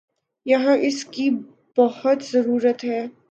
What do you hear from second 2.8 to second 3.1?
ہے۔